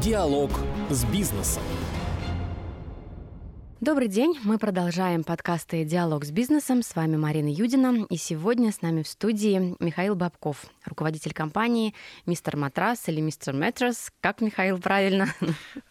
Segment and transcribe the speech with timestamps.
[0.00, 0.50] Диалог
[0.88, 1.62] с бизнесом.
[3.82, 6.84] Добрый день, мы продолжаем подкасты «Диалог с бизнесом».
[6.84, 11.92] С вами Марина Юдина, и сегодня с нами в студии Михаил Бабков, руководитель компании
[12.24, 14.12] «Мистер Матрас» или «Мистер Мэтрос».
[14.20, 15.34] Как, Михаил, правильно?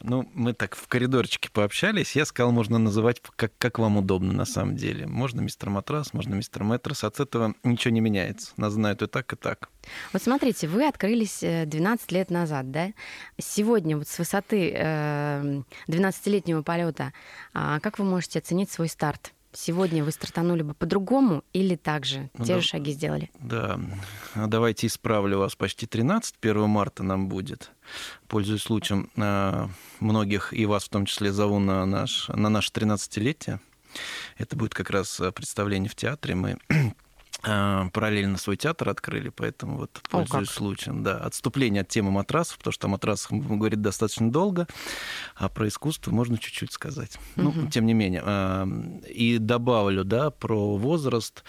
[0.03, 2.15] Ну, мы так в коридорчике пообщались.
[2.15, 5.05] Я сказал, можно называть, как, как вам удобно на самом деле.
[5.05, 7.03] Можно «Мистер Матрас», можно «Мистер Мэтрос».
[7.03, 8.53] От этого ничего не меняется.
[8.55, 9.69] Нас знают и так, и так.
[10.13, 12.93] Вот смотрите, вы открылись 12 э, лет назад, да?
[13.37, 17.13] Сегодня вот с высоты 12-летнего э, полета,
[17.53, 19.33] а как вы можете оценить свой старт?
[19.53, 23.29] Сегодня вы стартанули бы по-другому или также ну, те да, же шаги сделали?
[23.39, 23.81] Да,
[24.33, 25.55] а давайте исправлю вас.
[25.55, 27.71] Почти 13, 1 марта нам будет.
[28.29, 29.67] Пользуясь случаем, э,
[29.99, 33.59] многих и вас в том числе зову на, наш, на наше 13-летие.
[34.37, 36.35] Это будет как раз представление в театре.
[36.35, 36.91] Мы а,
[37.41, 41.03] параллельно свой театр открыли, поэтому вот пользуюсь О, случаем.
[41.03, 44.67] Да, отступление от темы матрасов, потому что о матрасах мы говорим достаточно долго,
[45.35, 47.17] а про искусство можно чуть-чуть сказать.
[47.37, 47.51] Угу.
[47.51, 48.21] Ну, тем не менее.
[48.23, 48.67] А,
[49.07, 51.43] и добавлю, да, про возраст.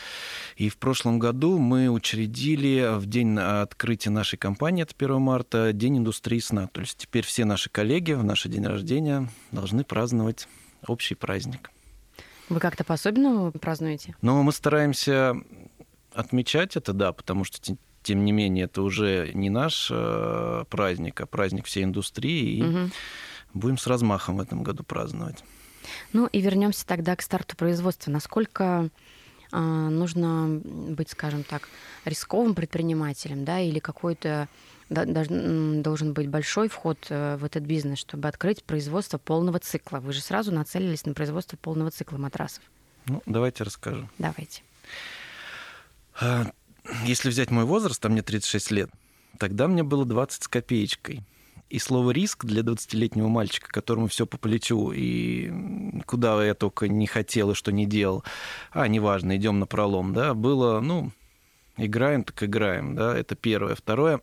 [0.57, 5.99] И в прошлом году мы учредили в день открытия нашей компании, это 1 марта, День
[5.99, 6.69] индустрии сна.
[6.69, 10.49] То есть теперь все наши коллеги в наш день рождения должны праздновать
[10.87, 11.71] общий праздник.
[12.49, 14.15] Вы как-то по-особенному празднуете?
[14.21, 15.35] Ну, мы стараемся
[16.15, 21.27] отмечать это, да, потому что тем не менее это уже не наш э, праздник, а
[21.27, 22.91] праздник всей индустрии, и угу.
[23.55, 25.45] будем с размахом в этом году праздновать.
[26.13, 28.11] Ну и вернемся тогда к старту производства.
[28.11, 28.89] Насколько
[29.53, 31.69] э, нужно быть, скажем так,
[32.05, 34.49] рисковым предпринимателем, да, или какой-то
[34.91, 39.99] должен быть большой вход э, в этот бизнес, чтобы открыть производство полного цикла.
[39.99, 42.63] Вы же сразу нацелились на производство полного цикла матрасов.
[43.07, 44.09] Ну, давайте расскажу.
[44.19, 44.63] Давайте.
[46.21, 46.47] А,
[47.05, 48.91] если взять мой возраст, там мне 36 лет,
[49.39, 51.23] тогда мне было 20 с копеечкой.
[51.71, 55.51] И слово «риск» для 20-летнего мальчика, которому все по плечу, и
[56.05, 58.25] куда я только не хотел и что не делал,
[58.73, 61.13] а, неважно, идем на пролом, да, было, ну,
[61.79, 63.75] играем, так играем, да, это первое.
[63.75, 64.21] Второе,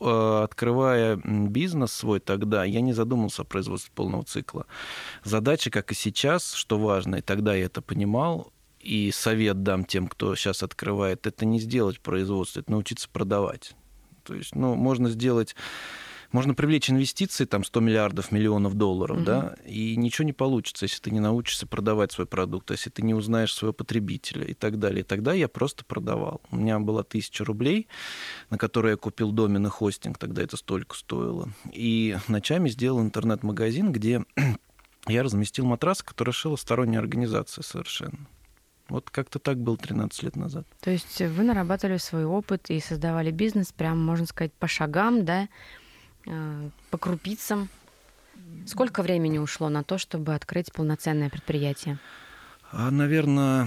[0.00, 4.66] а, открывая бизнес свой тогда, я не задумался о производстве полного цикла.
[5.24, 8.51] Задача, как и сейчас, что важно, и тогда я это понимал,
[8.82, 13.74] и совет дам тем, кто сейчас открывает, это не сделать производство, это научиться продавать.
[14.24, 15.54] То есть, ну, можно сделать
[16.32, 19.24] можно привлечь инвестиции, там, 100 миллиардов, миллионов долларов, угу.
[19.24, 23.14] да, и ничего не получится, если ты не научишься продавать свой продукт, если ты не
[23.14, 25.00] узнаешь своего потребителя и так далее.
[25.00, 26.40] И тогда я просто продавал.
[26.50, 27.86] У меня была тысяча рублей,
[28.48, 31.50] на которые я купил домен и хостинг, тогда это столько стоило.
[31.70, 34.24] И ночами сделал интернет-магазин, где
[35.06, 38.26] я разместил матрасы, которые шила сторонняя организация совершенно.
[38.92, 40.66] Вот как-то так было 13 лет назад.
[40.80, 45.48] То есть вы нарабатывали свой опыт и создавали бизнес, прям, можно сказать, по шагам, да,
[46.26, 47.70] э, по крупицам.
[48.66, 51.98] Сколько времени ушло на то, чтобы открыть полноценное предприятие?
[52.70, 53.66] А, наверное,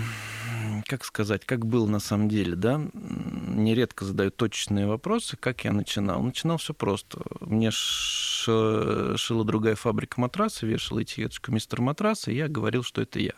[0.86, 2.80] как сказать, как было на самом деле, да?
[2.94, 6.22] Нередко задают точечные вопросы, как я начинал.
[6.22, 7.20] Начинал все просто.
[7.40, 13.34] Мне шила другая фабрика матраса, вешала этикеточку мистер матрас, и я говорил, что это я.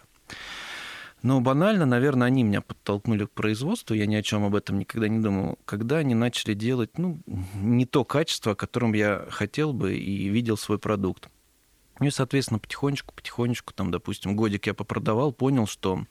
[1.24, 5.08] Но банально, наверное, они меня подтолкнули к производству, я ни о чем об этом никогда
[5.08, 7.20] не думал, когда они начали делать ну,
[7.56, 11.30] не то качество, о котором я хотел бы и видел свой продукт.
[12.00, 16.06] Ну и, соответственно, потихонечку, потихонечку, там, допустим, годик я попродавал, понял, что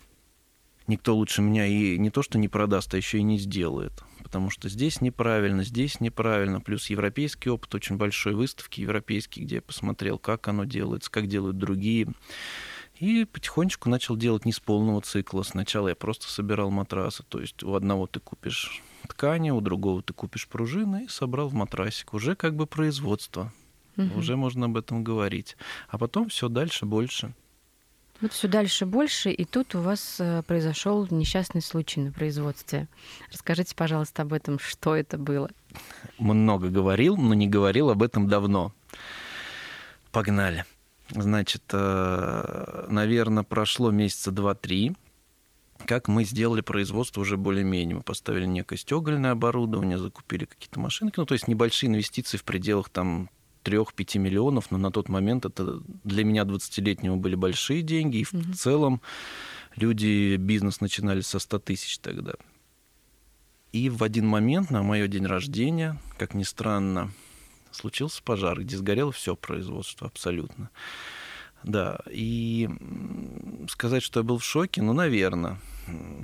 [0.89, 3.93] никто лучше меня и не то, что не продаст, а еще и не сделает.
[4.23, 6.61] Потому что здесь неправильно, здесь неправильно.
[6.61, 11.59] Плюс европейский опыт, очень большой выставки европейский, где я посмотрел, как оно делается, как делают
[11.59, 12.09] другие.
[12.99, 15.43] И потихонечку начал делать не с полного цикла.
[15.43, 17.25] Сначала я просто собирал матрасы.
[17.29, 21.55] То есть у одного ты купишь ткани, у другого ты купишь пружины и собрал в
[21.55, 22.15] матрасик.
[22.15, 23.53] Уже как бы производство.
[23.97, 24.19] Угу.
[24.19, 25.57] Уже можно об этом говорить.
[25.89, 27.35] А потом все дальше больше.
[28.23, 32.89] Вот все дальше больше, и тут у вас э, произошел несчастный случай на производстве.
[33.31, 35.51] Расскажите, пожалуйста, об этом, что это было.
[36.19, 38.73] Много говорил, но не говорил об этом давно.
[40.13, 40.65] Погнали.
[41.11, 44.95] Значит, э, наверное, прошло месяца два-три,
[45.87, 47.97] как мы сделали производство уже более-менее.
[47.97, 52.89] Мы поставили некое стегольное оборудование, закупили какие-то машинки, ну, то есть небольшие инвестиции в пределах
[52.89, 53.31] там
[53.65, 58.33] 3-5 миллионов, но на тот момент это для меня 20-летнего были большие деньги, и в
[58.33, 59.01] mm целом
[59.77, 62.35] люди бизнес начинали со 100 тысяч тогда.
[63.73, 67.11] И в один момент на мое день рождения, как ни странно,
[67.77, 70.71] случился пожар, где сгорело все производство абсолютно.
[71.63, 72.69] Да, и
[73.69, 75.59] сказать, что я был в шоке, ну, наверное.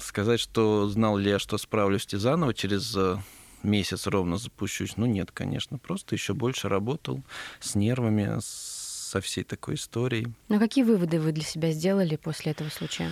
[0.01, 3.17] Сказать, что знал ли я, что справлюсь заново через э,
[3.63, 4.97] месяц ровно запущусь.
[4.97, 7.23] Ну нет, конечно, просто еще больше работал
[7.61, 10.29] с нервами, со всей такой историей.
[10.49, 13.11] Ну какие выводы вы для себя сделали после этого случая?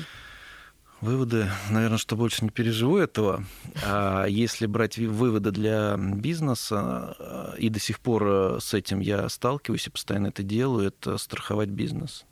[1.00, 3.44] Выводы, наверное, что больше не переживу этого.
[3.82, 9.26] А если брать выводы для бизнеса, э, и до сих пор э, с этим я
[9.30, 12.26] сталкиваюсь и постоянно это делаю, это страховать бизнес.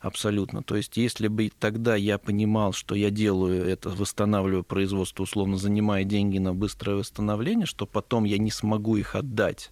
[0.00, 0.62] Абсолютно.
[0.62, 6.04] То есть, если бы тогда я понимал, что я делаю это, восстанавливаю производство, условно занимая
[6.04, 9.70] деньги на быстрое восстановление, что потом я не смогу их отдать,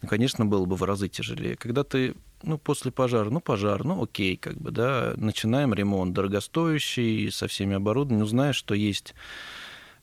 [0.00, 1.56] ну, конечно, было бы в разы тяжелее.
[1.56, 7.30] Когда ты ну, после пожара, ну, пожар, ну, окей, как бы, да, начинаем ремонт дорогостоящий,
[7.30, 9.14] со всеми оборудованием, ну, знаешь, что есть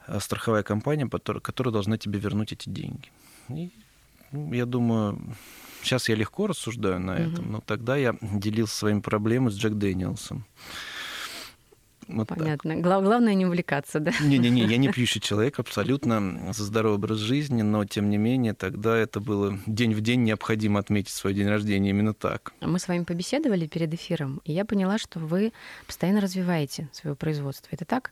[0.07, 3.11] э, страховая компания, которая, которая должна тебе вернуть эти деньги.
[3.49, 3.71] И,
[4.31, 5.19] ну, я думаю,
[5.81, 10.45] сейчас я легко рассуждаю на этом, но тогда я делился своими проблемами с Джек Дэниелсом.
[12.07, 12.75] Вот Понятно.
[12.75, 14.11] Гла- главное не увлекаться, да?
[14.21, 18.95] Не-не-не, я не пьющий человек, абсолютно за здоровый образ жизни, но тем не менее тогда
[18.95, 22.53] это было день в день необходимо отметить свой день рождения именно так.
[22.61, 25.51] Мы с вами побеседовали перед эфиром, и я поняла, что вы
[25.87, 27.69] постоянно развиваете свое производство.
[27.71, 28.11] Это так?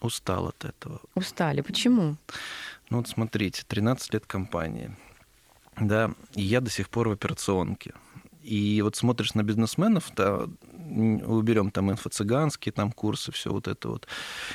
[0.00, 1.00] Устал от этого.
[1.14, 1.60] Устали.
[1.60, 2.16] Почему?
[2.90, 4.96] Ну вот смотрите, 13 лет компании.
[5.78, 7.94] Да, и я до сих пор в операционке.
[8.42, 10.46] И вот смотришь на бизнесменов, да,
[10.90, 14.08] уберем там инфо-цыганские там курсы, все вот это вот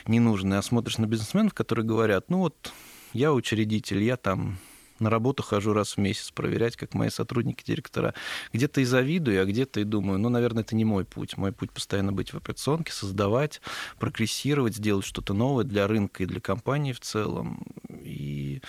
[0.07, 2.73] ненужное, а смотришь на бизнесменов, которые говорят, ну вот
[3.13, 4.57] я учредитель, я там
[4.99, 8.13] на работу хожу раз в месяц проверять, как мои сотрудники, директора.
[8.53, 11.37] Где-то и завидую, а где-то и думаю, ну, наверное, это не мой путь.
[11.37, 13.61] Мой путь постоянно быть в операционке, создавать,
[13.99, 17.65] прогрессировать, сделать что-то новое для рынка и для компании в целом.
[17.89, 18.61] И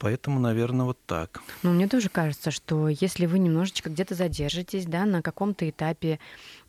[0.00, 1.42] Поэтому, наверное, вот так.
[1.62, 6.18] Ну, мне тоже кажется, что если вы немножечко где-то задержитесь, да, на каком-то этапе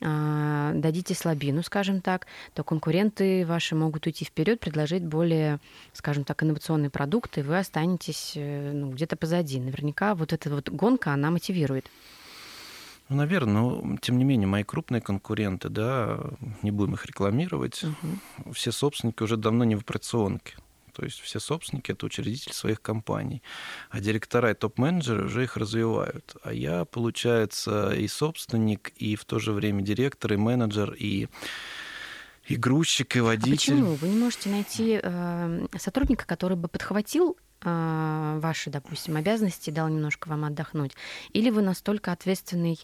[0.01, 5.59] э, дадите слабину, скажем так, то конкуренты ваши могут уйти вперед, предложить более,
[5.93, 9.61] скажем так, инновационные продукты, и вы останетесь э, ну, где-то позади.
[9.61, 11.85] Наверняка вот эта вот гонка, она мотивирует.
[13.07, 16.19] Ну, наверное, но тем не менее, мои крупные конкуренты, да,
[16.63, 18.51] не будем их рекламировать, угу.
[18.53, 20.55] все собственники уже давно не в операционке.
[20.91, 23.41] То есть все собственники– это учредители своих компаний.
[23.89, 26.35] А директора и топ-менеджеры уже их развивают.
[26.43, 31.27] А я, получается, и собственник, и в то же время директор, и менеджер, и
[32.47, 33.73] и грузчик, и а водитель.
[33.73, 33.93] А почему?
[33.95, 40.27] Вы не можете найти э, сотрудника, который бы подхватил э, ваши, допустим, обязанности, дал немножко
[40.27, 40.93] вам отдохнуть?
[41.33, 42.79] Или вы настолько ответственный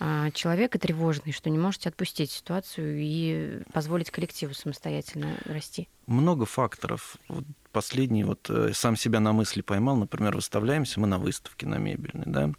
[0.00, 5.88] э, человек и тревожный, что не можете отпустить ситуацию и позволить коллективу самостоятельно расти?
[6.06, 7.16] Много факторов.
[7.72, 12.24] Последний вот э, сам себя на мысли поймал, например, выставляемся мы на выставке на мебельной,
[12.24, 12.50] да,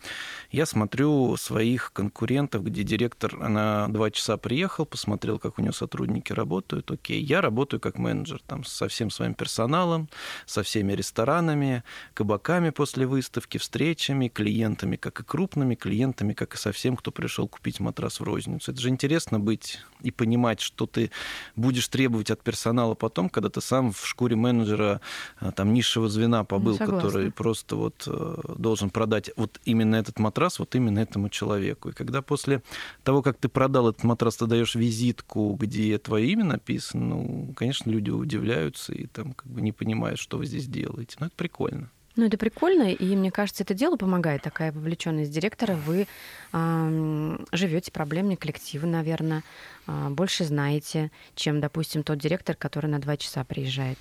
[0.51, 6.33] я смотрю своих конкурентов, где директор на два часа приехал, посмотрел, как у него сотрудники
[6.33, 10.07] работают, окей, я работаю как менеджер, там, со всем своим персоналом,
[10.45, 11.83] со всеми ресторанами,
[12.13, 17.26] кабаками после выставки, встречами, клиентами, как и крупными, клиентами, как и со всем, кто пришел
[17.47, 18.71] купить матрас в розницу.
[18.71, 21.11] Это же интересно быть и понимать, что ты
[21.55, 25.01] будешь требовать от персонала потом, когда ты сам в шкуре менеджера
[25.39, 27.01] Э, там низшего звена побыл, Согласна.
[27.01, 31.89] который просто вот э, должен продать вот именно этот матрас вот именно этому человеку.
[31.89, 32.61] И когда после
[33.03, 37.89] того, как ты продал этот матрас, ты даешь визитку, где твое имя написано, ну, конечно,
[37.89, 41.17] люди удивляются и там как бы не понимают, что вы здесь делаете.
[41.19, 41.89] Но это прикольно.
[42.17, 45.75] Ну, это прикольно, и мне кажется, это дело помогает, такая вовлеченность директора.
[45.75, 46.07] Вы
[46.51, 49.43] э, живете проблемнее коллектива, наверное,
[49.85, 53.99] э, больше знаете, чем, допустим, тот директор, который на два часа приезжает.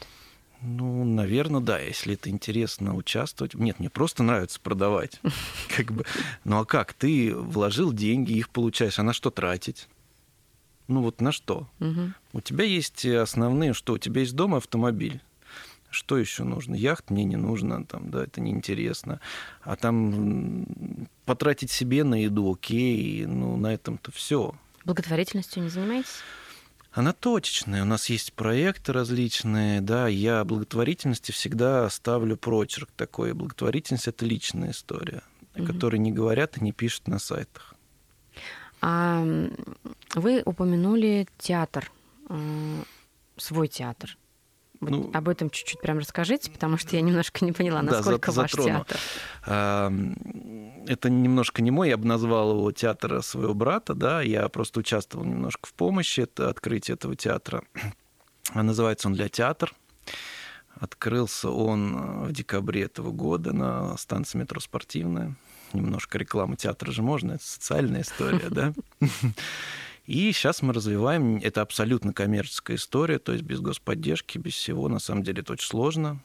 [0.62, 3.52] Ну, наверное, да, если это интересно участвовать.
[3.52, 5.20] Нет, мне просто нравится продавать.
[5.76, 6.04] Как бы.
[6.44, 6.94] Ну а как?
[6.94, 9.88] Ты вложил деньги, их получаешь, а на что тратить?
[10.88, 11.68] Ну вот на что?
[11.80, 12.12] Угу.
[12.32, 15.20] У тебя есть основные, что у тебя есть дома автомобиль.
[15.96, 16.74] Что еще нужно?
[16.74, 19.18] Яхт мне не нужно, там, да, это неинтересно.
[19.62, 24.54] А там потратить себе на еду, окей, ну на этом-то все.
[24.84, 26.20] Благотворительностью не занимаетесь?
[26.92, 27.80] Она точечная.
[27.80, 33.32] У нас есть проекты различные, да, я благотворительности всегда ставлю прочерк такой.
[33.32, 35.22] Благотворительность– это личная история,
[35.54, 35.64] угу.
[35.64, 37.74] о которой не говорят и не пишут на сайтах.
[38.82, 39.24] А
[40.14, 41.90] вы упомянули театр,
[42.28, 42.82] э,
[43.38, 44.18] свой театр.
[44.80, 48.42] Вот ну, об этом чуть-чуть прям расскажите, потому что я немножко не поняла, насколько да,
[48.42, 48.99] ваш театр.
[50.88, 55.25] Это немножко не мой, я бы назвал его театр своего брата, да, я просто участвовал
[55.25, 57.62] немножко в помощи, это открытие этого театра.
[58.54, 59.75] Называется он «Для театр».
[60.78, 65.35] Открылся он в декабре этого года на станции метро «Спортивная».
[65.73, 68.73] Немножко рекламы театра же можно, это социальная история, да.
[70.06, 75.00] И сейчас мы развиваем, это абсолютно коммерческая история, то есть без господдержки, без всего, на
[75.00, 76.20] самом деле это очень сложно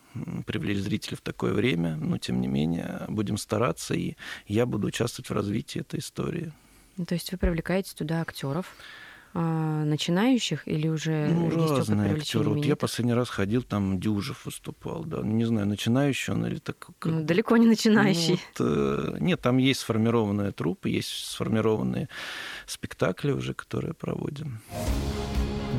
[0.45, 4.15] привлечь зрителей в такое время, но тем не менее будем стараться, и
[4.47, 6.51] я буду участвовать в развитии этой истории.
[7.07, 8.75] То есть вы привлекаете туда актеров?
[9.33, 12.50] А, начинающих или уже ну, есть разные актеры.
[12.50, 15.17] Вот я последний раз ходил, там Дюжев выступал, да.
[15.17, 16.77] Ну, не знаю, начинающий он или так.
[17.00, 17.11] Как...
[17.11, 18.39] Ну, далеко не начинающий.
[18.59, 22.09] Ну, вот, э, нет, там есть сформированные трупы, есть сформированные
[22.65, 24.59] спектакли уже, которые проводим.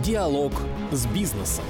[0.02, 0.52] Диалог
[0.90, 1.64] с бизнесом.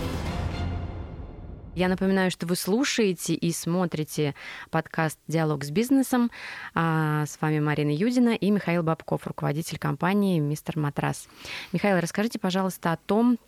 [1.74, 4.34] Я напоминаю, что вы слушаете и смотрите
[4.70, 6.30] подкаст «Диалог с бизнесом».
[6.74, 11.28] А, с вами Марина Юдина и Михаил Бабков, руководитель компании «Мистер Матрас».
[11.72, 13.38] Михаил, расскажите, пожалуйста, о том,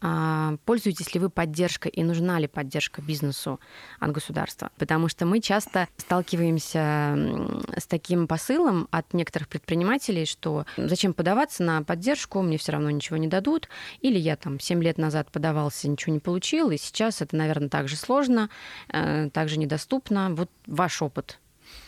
[0.00, 3.60] пользуетесь ли вы поддержкой и нужна ли поддержка бизнесу
[3.98, 4.70] от государства?
[4.78, 11.82] Потому что мы часто сталкиваемся с таким посылом от некоторых предпринимателей, что зачем подаваться на
[11.82, 13.68] поддержку, мне все равно ничего не дадут,
[14.00, 17.88] или я там 7 лет назад подавался, ничего не получил, и сейчас это, наверное, так
[17.88, 18.50] же сложно,
[18.88, 20.30] э, так же недоступно.
[20.30, 21.38] Вот ваш опыт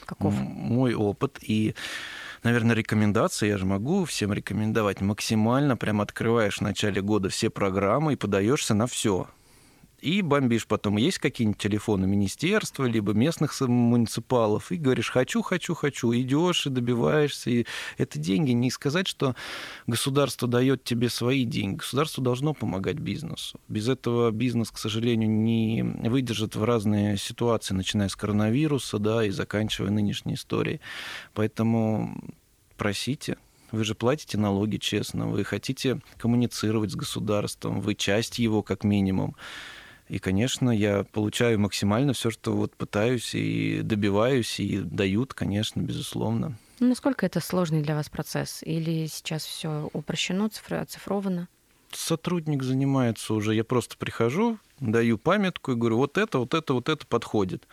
[0.05, 0.35] каков?
[0.35, 1.75] Мой опыт и
[2.43, 3.49] наверное, рекомендации.
[3.49, 5.01] Я же могу всем рекомендовать.
[5.01, 9.29] Максимально прям открываешь в начале года все программы и подаешься на все
[10.03, 10.97] и бомбишь потом.
[10.97, 17.51] Есть какие-нибудь телефоны министерства, либо местных муниципалов, и говоришь, хочу, хочу, хочу, идешь и добиваешься.
[17.51, 17.67] И
[17.99, 18.53] это деньги.
[18.53, 19.35] Не сказать, что
[19.87, 21.77] государство дает тебе свои деньги.
[21.77, 23.61] Государство должно помогать бизнесу.
[23.69, 29.31] Без этого бизнес, к сожалению, не выдержит в разные ситуации, начиная с коронавируса, да, и
[29.31, 30.81] заканчивая нынешней историей.
[31.35, 32.23] Поэтому
[32.77, 33.37] просите,
[33.73, 39.37] вы же платите налоги честно, вы хотите коммуницировать с государством, вы часть его как минимум.
[40.11, 46.59] И, конечно, я получаю максимально все, что вот пытаюсь и добиваюсь, и дают, конечно, безусловно.
[46.81, 48.61] Ну, насколько это сложный для вас процесс?
[48.65, 51.47] Или сейчас все упрощено, оцифровано?
[51.93, 56.89] Сотрудник занимается уже, я просто прихожу, даю памятку и говорю, вот это, вот это, вот
[56.89, 57.69] это подходит.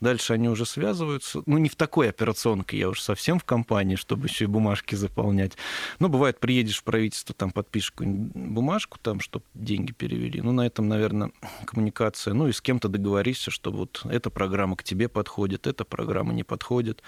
[0.00, 1.42] Дальше они уже связываются.
[1.46, 5.56] Ну, не в такой операционке, я уже совсем в компании, чтобы еще и бумажки заполнять.
[5.98, 10.40] Но бывает, приедешь в правительство, там подпишешь бумажку, там, чтобы деньги перевели.
[10.40, 11.32] Ну, на этом, наверное,
[11.64, 12.34] коммуникация.
[12.34, 16.44] Ну, и с кем-то договоришься, что вот эта программа к тебе подходит, эта программа не
[16.44, 17.02] подходит.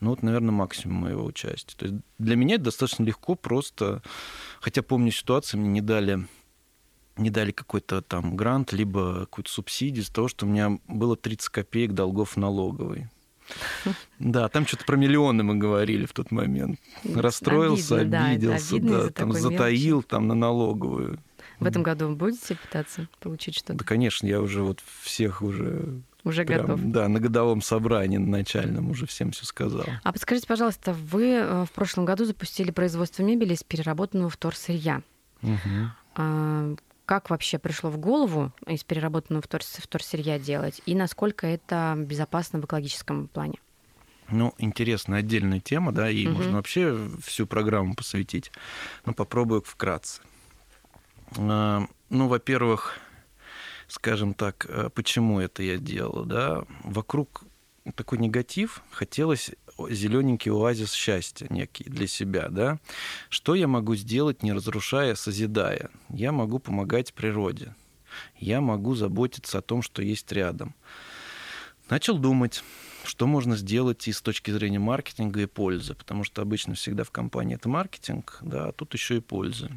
[0.00, 1.76] Ну, вот, наверное, максимум моего участия.
[1.76, 4.02] То есть для меня это достаточно легко, просто...
[4.60, 6.26] Хотя помню ситуацию, мне не дали
[7.20, 11.48] не дали какой-то там грант, либо какую-то субсидию из-за того, что у меня было 30
[11.48, 13.08] копеек долгов налоговой.
[14.18, 16.78] Да, там что-то про миллионы мы говорили в тот момент.
[17.04, 20.08] Расстроился, обидно, обиделся, да, да там затаил мелочи.
[20.08, 21.18] там на налоговую.
[21.58, 23.74] В этом году будете пытаться получить что-то?
[23.74, 26.80] Да, конечно, я уже вот всех уже уже прям, готов.
[26.84, 29.86] Да, на годовом собрании на начальном уже всем все сказал.
[30.02, 35.02] А подскажите, пожалуйста, вы э, в прошлом году запустили производство мебели из переработанного вторсырья.
[35.42, 36.76] Угу
[37.10, 42.66] как вообще пришло в голову из переработанного втор вторсырья делать, и насколько это безопасно в
[42.66, 43.58] экологическом плане?
[44.28, 46.36] Ну, интересная отдельная тема, да, и угу.
[46.36, 48.52] можно вообще всю программу посвятить.
[49.06, 50.22] Ну, попробую вкратце.
[51.36, 53.00] А, ну, во-первых,
[53.88, 56.62] скажем так, э, почему это я делал, да?
[56.84, 57.42] Вокруг
[57.96, 59.50] такой негатив, хотелось
[59.88, 62.78] зелененький оазис счастья некий для себя, да?
[63.28, 65.90] Что я могу сделать, не разрушая, созидая?
[66.08, 67.74] Я могу помогать природе.
[68.38, 70.74] Я могу заботиться о том, что есть рядом.
[71.88, 72.62] Начал думать,
[73.04, 77.10] что можно сделать и с точки зрения маркетинга и пользы, потому что обычно всегда в
[77.10, 79.70] компании это маркетинг, да, а тут еще и пользы.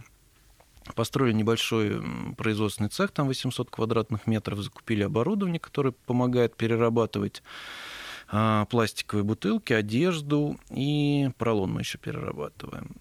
[0.95, 2.03] Построили небольшой
[2.37, 7.41] производственный цех, там 800 квадратных метров, закупили оборудование, которое помогает перерабатывать
[8.69, 12.95] пластиковые бутылки, одежду и поролон мы еще перерабатываем.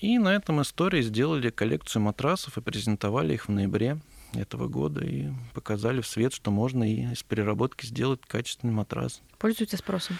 [0.00, 3.98] И на этом истории сделали коллекцию матрасов и презентовали их в ноябре
[4.34, 9.22] этого года и показали в свет, что можно и из переработки сделать качественный матрас.
[9.38, 10.18] Пользуется спросом?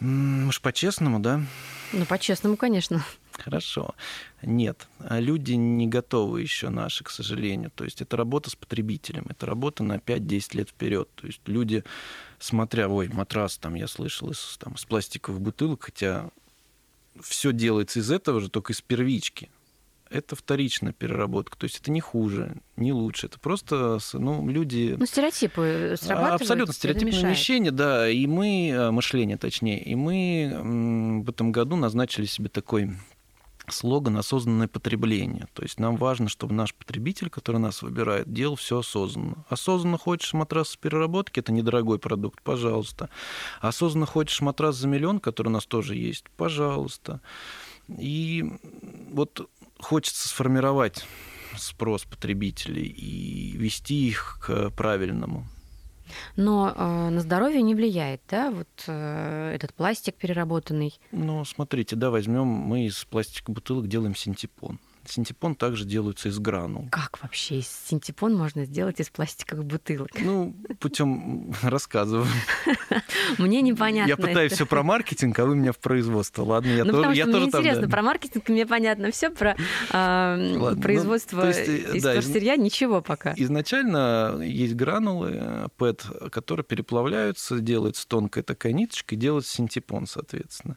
[0.00, 1.42] Уж по-честному, да?
[1.92, 3.04] Ну, по-честному, конечно.
[3.46, 3.94] Хорошо.
[4.42, 7.70] Нет, а люди не готовы еще наши, к сожалению.
[7.72, 11.08] То есть это работа с потребителем, это работа на 5-10 лет вперед.
[11.14, 11.84] То есть люди,
[12.40, 16.30] смотря, ой, матрас там я слышал из, там, из пластиковых бутылок, хотя
[17.22, 19.48] все делается из этого же, только из первички.
[20.10, 21.56] Это вторичная переработка.
[21.56, 23.26] То есть это не хуже, не лучше.
[23.28, 24.96] Это просто ну, люди...
[24.98, 26.42] Ну, стереотипы срабатывают.
[26.42, 28.10] Абсолютно стереотипное мышление, да.
[28.10, 32.90] И мы, э, мышление точнее, и мы в этом году назначили себе такой
[33.72, 35.46] слоган «осознанное потребление».
[35.52, 39.44] То есть нам важно, чтобы наш потребитель, который нас выбирает, делал все осознанно.
[39.48, 43.08] Осознанно хочешь матрас с переработки, это недорогой продукт, пожалуйста.
[43.60, 47.20] Осознанно хочешь матрас за миллион, который у нас тоже есть, пожалуйста.
[47.88, 48.44] И
[49.12, 51.06] вот хочется сформировать
[51.56, 55.46] спрос потребителей и вести их к правильному.
[56.36, 60.94] Но э, на здоровье не влияет, да, вот э, этот пластик переработанный.
[61.12, 64.78] Ну, смотрите, да, возьмем мы из пластиковых бутылок делаем синтепон.
[65.08, 66.88] Синтепон также делается из гранул.
[66.90, 70.10] Как вообще синтепон можно сделать из пластиковых бутылок?
[70.18, 72.26] Ну, путем рассказываю.
[73.38, 74.10] Мне непонятно.
[74.10, 76.42] Я пытаюсь все про маркетинг, а вы меня в производство.
[76.42, 79.56] Ладно, я ну, тоже, я тоже интересно, про маркетинг мне понятно все, про э,
[79.92, 83.34] Ладно, ну, производство есть, из вторсырья ничего пока.
[83.36, 90.76] Изначально есть гранулы э, PET, которые переплавляются, делается тонкая такая ниточка и делается синтепон, соответственно.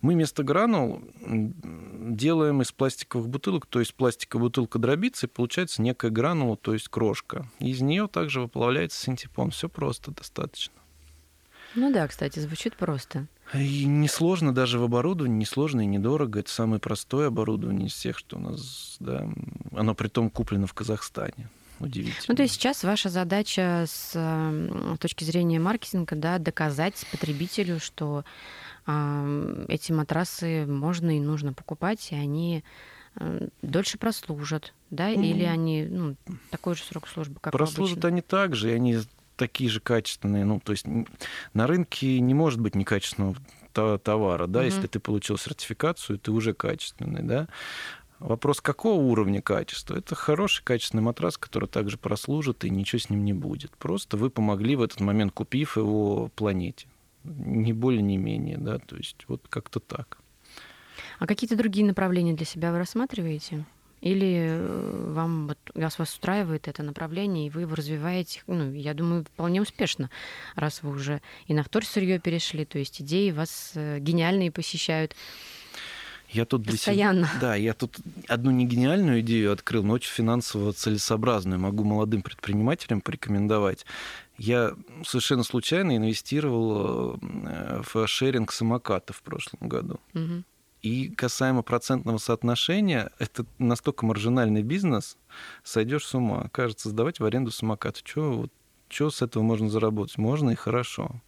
[0.00, 6.10] Мы вместо гранул делаем из пластиковых бутылок, то есть пластиковая бутылка дробится, и получается некая
[6.10, 7.46] гранула, то есть крошка.
[7.58, 9.50] Из нее также выплавляется синтепон.
[9.50, 10.74] Все просто достаточно.
[11.74, 13.26] Ну да, кстати, звучит просто.
[13.54, 16.40] И несложно даже в оборудовании, несложно и недорого.
[16.40, 19.28] Это самое простое оборудование из всех, что у нас, да.
[19.72, 21.48] Оно при том куплено в Казахстане.
[21.80, 22.24] Удивительно.
[22.28, 28.24] Ну, то есть сейчас ваша задача с точки зрения маркетинга, да, доказать потребителю, что
[28.86, 32.64] э, эти матрасы можно и нужно покупать, и они
[33.62, 36.16] дольше прослужат, да, Ну, или они, ну,
[36.50, 38.12] такой же срок службы, как Прослужат обычных?
[38.12, 38.98] они так же, и они
[39.36, 40.44] такие же качественные.
[40.44, 40.86] Ну, то есть
[41.54, 43.36] на рынке не может быть некачественного
[43.72, 44.66] то- товара, да, Мгм.
[44.66, 47.48] если ты получил сертификацию, ты уже качественный, да.
[48.18, 49.96] Вопрос, какого уровня качества?
[49.96, 53.70] Это хороший качественный матрас, который также прослужит, и ничего с ним не будет.
[53.76, 56.88] Просто вы помогли в этот момент, купив его планете.
[57.22, 60.18] Ни более, ни менее, да, то есть вот как-то так.
[61.18, 63.64] А какие-то другие направления для себя вы рассматриваете?
[64.00, 68.94] Или э, вам вот, вас, вас устраивает это направление, и вы его развиваете, ну, я
[68.94, 70.08] думаю, вполне успешно,
[70.54, 75.16] раз вы уже и на вторсырье перешли, то есть идеи вас э, гениальные посещают.
[76.30, 77.30] Я тут для себя- Постоянно.
[77.40, 77.96] Да, я тут
[78.28, 81.58] одну не гениальную идею открыл, но очень финансово целесообразную.
[81.58, 83.84] Могу молодым предпринимателям порекомендовать.
[84.36, 89.98] Я совершенно случайно инвестировал э, в шеринг самоката в прошлом году.
[90.12, 90.44] Мгм.
[90.82, 95.16] И касаемо процентного соотношения, это настолько маржинальный бизнес,
[95.64, 96.48] сойдешь с ума.
[96.52, 97.96] Кажется, сдавать в аренду самокат.
[98.04, 98.52] Что вот,
[98.88, 100.18] чё с этого можно заработать?
[100.18, 101.20] Можно и хорошо.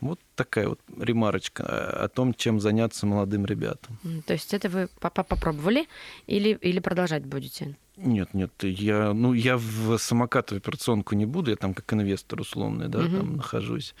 [0.00, 3.98] Вот такая вот ремарочка о о том, чем заняться молодым ребятам.
[4.26, 5.88] То есть это вы по- по- попробовали
[6.28, 7.76] или, или продолжать будете?
[7.96, 12.40] Нет, нет, я, ну, я в самокат в операционку не буду, я там как инвестор
[12.40, 13.16] условный, да, Мгм.
[13.16, 13.96] там нахожусь.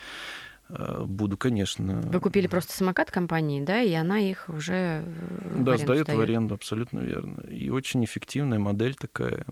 [0.68, 2.00] Э, Буду, конечно.
[2.00, 6.08] Вы купили просто самокат компании, да, и она их уже э, в Да, аренду сдает
[6.08, 7.40] в аренду, абсолютно верно.
[7.42, 9.44] И очень эффективная модель такая.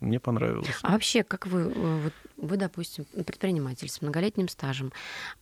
[0.00, 0.68] Мне понравилось.
[0.82, 4.92] А вообще, как вы, э, вот вы, допустим, предприниматель с многолетним стажем,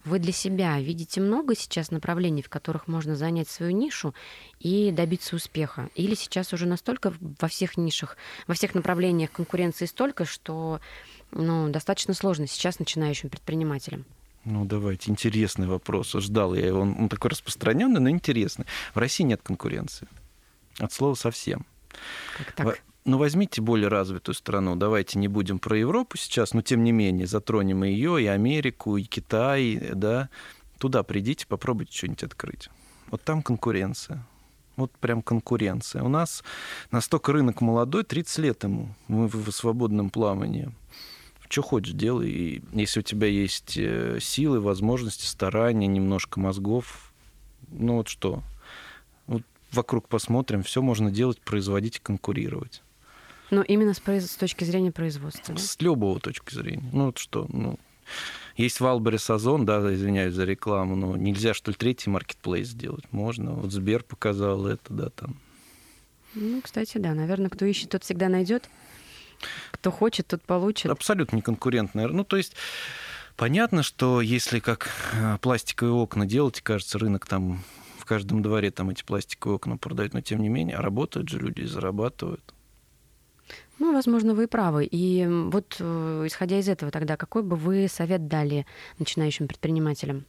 [0.04, 4.14] вы для себя видите много сейчас направлений, в которых можно занять свою нишу
[4.58, 5.90] и добиться успеха?
[5.94, 10.80] Или сейчас уже настолько во всех нишах, во всех направлениях конкуренции столько, что
[11.30, 14.04] ну, достаточно сложно сейчас начинающим предпринимателям?
[14.50, 16.12] Ну, давайте, интересный вопрос.
[16.12, 16.80] Ждал я его.
[16.80, 18.64] Он, он такой распространенный, но интересный.
[18.94, 20.08] В России нет конкуренции.
[20.78, 21.66] От слова совсем.
[22.38, 22.66] Как так?
[22.66, 24.74] Во- Ну, возьмите более развитую страну.
[24.74, 28.96] Давайте не будем про Европу сейчас, но тем не менее затронем и ее, и Америку,
[28.96, 30.30] и Китай, да.
[30.78, 32.70] Туда придите, попробуйте что-нибудь открыть.
[33.10, 34.24] Вот там конкуренция.
[34.76, 36.02] Вот прям конкуренция.
[36.02, 36.42] У нас
[36.90, 38.94] настолько рынок молодой, 30 лет ему.
[39.08, 40.70] Мы в в свободном плавании.
[41.48, 42.30] Что хочешь, делай.
[42.30, 47.12] И если у тебя есть э, силы, возможности, старания, немножко мозгов,
[47.70, 48.42] ну вот что?
[49.26, 52.82] Вот вокруг посмотрим, все можно делать, производить, конкурировать.
[53.50, 55.54] Ну, именно с, произ- с точки зрения производства.
[55.54, 55.60] да?
[55.60, 56.90] С любого точки зрения.
[56.92, 57.78] Ну вот что, ну,
[58.58, 63.10] есть Wildberries, Ozon, да, извиняюсь за рекламу, но нельзя, что ли, третий маркетплейс сделать?
[63.10, 63.52] Можно.
[63.52, 65.36] Вот Сбер показал это, да, там.
[66.34, 68.68] Ну, кстати, да, наверное, кто ищет, тот всегда найдет.
[69.70, 70.90] Кто хочет, тот получит.
[70.90, 72.08] Абсолютно неконкурентная.
[72.08, 72.54] Ну, то есть
[73.36, 77.62] понятно, что если как э, пластиковые окна делать, кажется, рынок там
[77.98, 81.60] в каждом дворе там эти пластиковые окна продают, но тем не менее, работают же люди
[81.60, 82.54] и зарабатывают.
[83.78, 84.88] Ну, возможно, вы и правы.
[84.90, 88.66] И вот, э, исходя из этого, тогда какой бы вы совет дали
[88.98, 90.24] начинающим предпринимателям?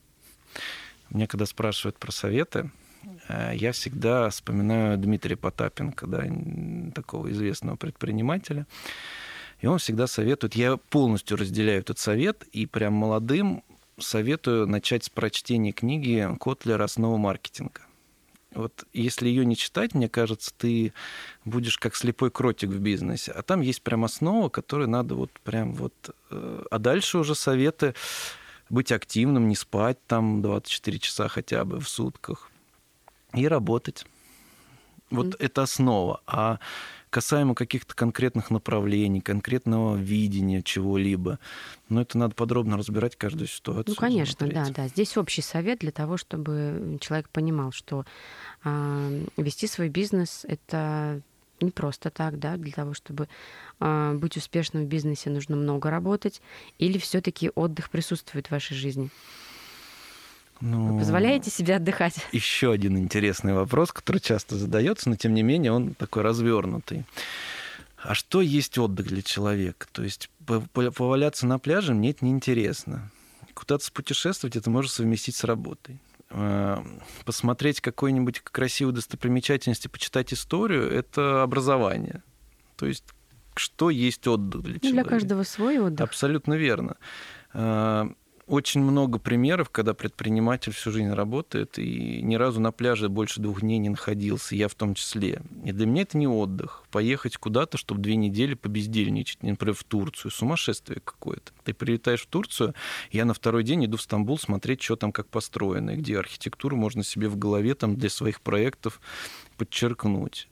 [1.09, 2.69] Мне когда спрашивают про советы,
[3.29, 6.23] я всегда вспоминаю Дмитрия Потапенко, да,
[6.93, 8.65] такого известного предпринимателя.
[9.62, 13.63] И он всегда советует, я полностью разделяю этот совет, и прям молодым
[13.97, 17.81] советую начать с прочтения книги Котлера «Основа маркетинга».
[18.53, 20.93] Вот если ее не читать, мне кажется, ты
[21.45, 23.31] будешь как слепой кротик в бизнесе.
[23.31, 25.93] А там есть прям основа, которую надо вот прям вот...
[26.31, 27.93] э, А дальше уже советы
[28.69, 32.49] быть активным, не спать там 24 часа хотя бы в сутках
[33.33, 34.05] и работать.
[35.09, 35.35] Вот mm.
[35.39, 36.21] это основа.
[36.27, 36.59] А
[37.09, 41.39] касаемо каких-то конкретных направлений, конкретного видения чего-либо,
[41.89, 43.95] ну, это надо подробно разбирать каждую ситуацию.
[43.95, 44.73] Ну, конечно, смотреть.
[44.73, 44.87] да, да.
[44.87, 48.05] Здесь общий совет для того, чтобы человек понимал, что
[48.63, 51.21] э, вести свой бизнес это
[51.61, 53.27] не просто так, да, для того, чтобы
[53.79, 56.41] э, быть успешным в бизнесе, нужно много работать,
[56.77, 59.09] или все-таки отдых присутствует в вашей жизни?
[60.61, 62.25] Ну, Вы позволяете себе отдыхать?
[62.31, 67.05] Еще один интересный вопрос, который часто задается, но тем не менее он такой развернутый.
[68.01, 69.87] А что есть отдых для человека?
[69.91, 70.29] То есть
[70.73, 73.11] поваляться на пляже мне это неинтересно.
[73.53, 75.99] Куда-то путешествовать это можно совместить с работой.
[76.29, 76.83] А,
[77.25, 82.23] посмотреть какой-нибудь красивую достопримечательность и почитать историю– это образование.
[82.75, 83.03] То есть
[83.55, 85.03] что есть отдых для человека?
[85.03, 86.07] Для каждого свой отдых.
[86.07, 86.95] Абсолютно верно.
[88.49, 93.62] Очень много примеров, когда предприниматель всю жизнь работает и ни разу на пляже больше двух
[93.62, 95.43] дней не находился, я в том числе.
[95.63, 96.83] И для меня это не отдых.
[96.89, 100.31] Поехать куда-то, чтобы две недели побездельничать, например, в Турцию.
[100.31, 101.51] Сумасшествие какое-то.
[101.63, 102.73] Ты прилетаешь в Турцию,
[103.12, 106.75] я на второй день иду в Стамбул смотреть, что там как построено, и где архитектуру
[106.75, 108.99] можно себе в голове там для своих проектов
[109.57, 110.48] подчеркнуть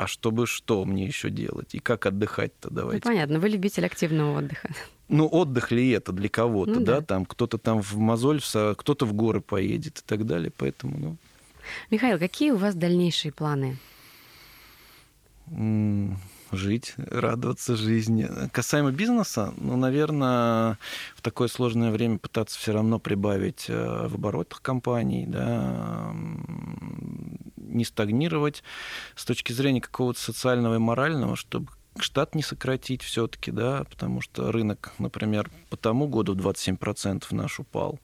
[0.00, 1.74] а чтобы что мне еще делать?
[1.74, 3.02] И как отдыхать-то ну, давайте?
[3.04, 4.70] Ну, понятно, вы любитель активного отдыха.
[5.12, 7.00] Ну, отдых ли это для кого-то, ну, да.
[7.00, 7.04] да?
[7.04, 11.16] Там кто-то там в мозоль, кто-то в горы поедет и так далее, поэтому, ну...
[11.90, 13.76] Михаил, какие у вас дальнейшие планы?
[16.52, 18.28] жить, радоваться жизни.
[18.52, 20.78] Касаемо бизнеса, ну, наверное,
[21.16, 26.14] в такое сложное время пытаться все равно прибавить э, в оборотах компаний, да,
[27.70, 28.62] не стагнировать
[29.14, 34.52] с точки зрения какого-то социального и морального, чтобы штат не сократить все-таки, да, потому что
[34.52, 38.00] рынок, например, по тому году 27% наш упал.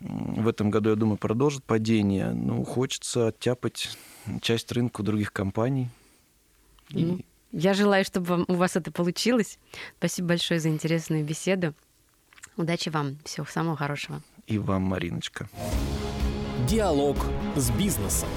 [0.00, 2.32] В этом году, я думаю, продолжит падение.
[2.32, 3.96] Ну, хочется оттяпать
[4.40, 5.88] часть рынка у других компаний.
[6.90, 7.20] Ну,
[7.52, 9.58] я желаю, чтобы у вас это получилось.
[9.98, 11.74] Спасибо большое за интересную беседу.
[12.56, 13.18] Удачи вам.
[13.24, 14.22] Всего самого хорошего.
[14.46, 15.48] И вам, Мариночка.
[16.68, 17.16] Диалог
[17.56, 18.28] с бизнесом.